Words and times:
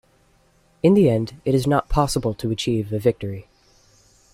In 0.81 0.95
the 0.95 1.11
end, 1.11 1.39
it 1.45 1.53
is 1.53 1.67
not 1.67 1.87
possible 1.87 2.33
to 2.33 2.49
achieve 2.49 2.91
a 2.91 2.97
victory. 2.97 3.47